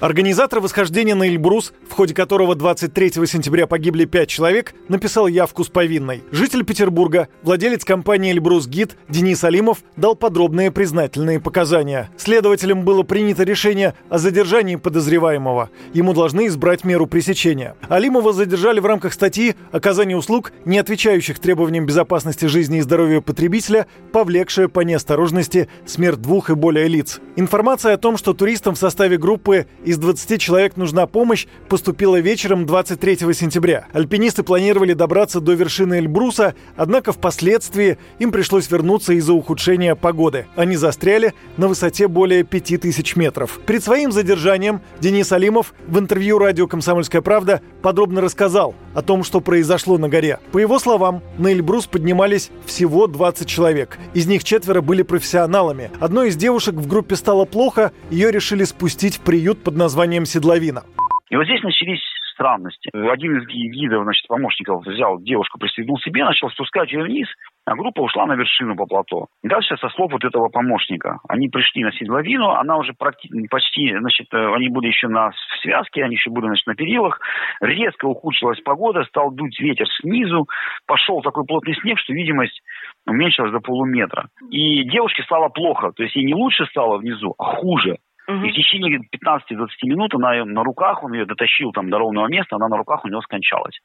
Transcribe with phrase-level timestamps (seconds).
[0.00, 5.68] Организатор восхождения на Эльбрус, в ходе которого 23 сентября погибли 5 человек, написал явку с
[5.68, 6.22] повинной.
[6.30, 12.10] Житель Петербурга, владелец компании «Эльбрус Гид» Денис Алимов дал подробные признательные показания.
[12.16, 15.70] Следователям было принято решение о задержании подозреваемого.
[15.94, 17.74] Ему должны избрать меру пресечения.
[17.88, 23.88] Алимова задержали в рамках статьи «Оказание услуг, не отвечающих требованиям безопасности жизни и здоровья потребителя,
[24.12, 27.18] повлекшая по неосторожности смерть двух и более лиц».
[27.34, 32.66] Информация о том, что туристам в составе группы из 20 человек нужна помощь, поступила вечером
[32.66, 33.86] 23 сентября.
[33.94, 40.44] Альпинисты планировали добраться до вершины Эльбруса, однако впоследствии им пришлось вернуться из-за ухудшения погоды.
[40.56, 43.60] Они застряли на высоте более 5000 метров.
[43.64, 49.40] Перед своим задержанием Денис Алимов в интервью радио «Комсомольская правда» подробно рассказал о том, что
[49.40, 50.38] произошло на горе.
[50.52, 53.98] По его словам, на Эльбрус поднимались всего 20 человек.
[54.12, 55.90] Из них четверо были профессионалами.
[55.98, 60.82] Одной из девушек в группе стало плохо, ее решили спустить в приют под названием «Седловина».
[61.30, 62.00] И вот здесь начались
[62.38, 62.88] странности.
[62.94, 67.26] Один из гидов, значит, помощников взял девушку, пристегнул себе, начал спускать ее вниз,
[67.66, 69.26] а группа ушла на вершину по плато.
[69.42, 71.18] Дальше со слов вот этого помощника.
[71.28, 76.14] Они пришли на седловину, она уже почти, значит, э, они были еще на связке, они
[76.14, 77.20] еще были, значит, на перилах.
[77.60, 80.46] Резко ухудшилась погода, стал дуть ветер снизу,
[80.86, 82.62] пошел такой плотный снег, что видимость
[83.06, 84.28] уменьшилась до полуметра.
[84.50, 87.98] И девушке стало плохо, то есть ей не лучше стало внизу, а хуже.
[88.28, 88.44] Угу.
[88.44, 92.56] И в течение 15-20 минут она на руках, он ее дотащил там до ровного места,
[92.56, 93.80] она на руках у него скончалась.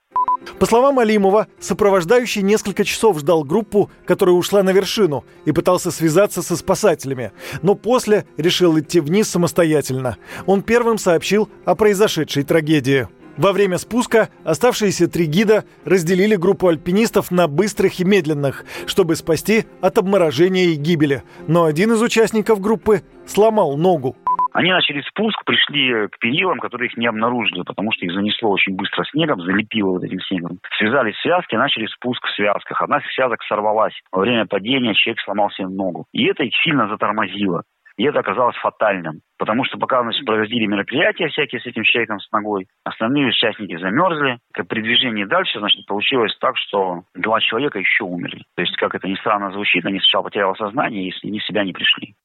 [0.60, 6.42] По словам Алимова, сопровождающий несколько часов ждал группу, которая ушла на вершину, и пытался связаться
[6.42, 10.18] со спасателями, но после решил идти вниз самостоятельно.
[10.46, 13.08] Он первым сообщил о произошедшей трагедии.
[13.38, 19.66] Во время спуска оставшиеся три гида разделили группу альпинистов на быстрых и медленных, чтобы спасти
[19.82, 21.24] от обморожения и гибели.
[21.48, 24.16] Но один из участников группы сломал ногу.
[24.54, 28.76] Они начали спуск, пришли к перилам, которые их не обнаружили, потому что их занесло очень
[28.76, 30.60] быстро снегом, залепило вот этим снегом.
[30.78, 32.82] Связали связки, начали спуск в связках.
[32.82, 34.00] Одна из связок сорвалась.
[34.12, 36.06] Во время падения человек сломал себе ногу.
[36.14, 37.64] И это их сильно затормозило.
[37.98, 39.22] И это оказалось фатальным.
[39.38, 44.40] Потому что пока значит, проводили мероприятия всякие с этим человеком с ногой, остальные участники замерзли.
[44.68, 48.44] При движении дальше, значит, получилось так, что два человека еще умерли.
[48.56, 51.74] То есть, как это ни странно звучит, они сначала потеряли сознание, они в себя не
[51.74, 52.16] пришли.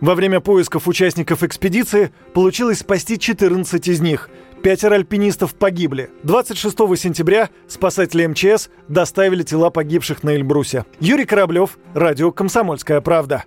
[0.00, 4.30] Во время поисков участников экспедиции получилось спасти 14 из них.
[4.62, 6.10] Пятеро альпинистов погибли.
[6.22, 10.84] 26 сентября спасатели МЧС доставили тела погибших на Эльбрусе.
[11.00, 13.44] Юрий Кораблев, радио «Комсомольская правда».